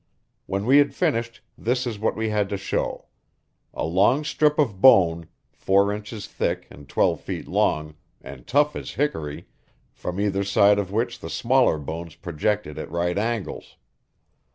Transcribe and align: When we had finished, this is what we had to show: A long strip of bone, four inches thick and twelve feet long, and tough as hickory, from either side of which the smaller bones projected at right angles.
When 0.47 0.65
we 0.65 0.79
had 0.79 0.95
finished, 0.95 1.41
this 1.55 1.85
is 1.85 1.99
what 1.99 2.15
we 2.15 2.29
had 2.31 2.49
to 2.49 2.57
show: 2.57 3.05
A 3.71 3.83
long 3.85 4.23
strip 4.23 4.57
of 4.57 4.81
bone, 4.81 5.27
four 5.53 5.93
inches 5.93 6.25
thick 6.27 6.65
and 6.71 6.89
twelve 6.89 7.21
feet 7.21 7.47
long, 7.47 7.93
and 8.19 8.47
tough 8.47 8.75
as 8.75 8.93
hickory, 8.95 9.45
from 9.93 10.19
either 10.19 10.43
side 10.43 10.79
of 10.79 10.91
which 10.91 11.19
the 11.19 11.29
smaller 11.29 11.77
bones 11.77 12.15
projected 12.15 12.79
at 12.79 12.89
right 12.89 13.15
angles. 13.19 13.75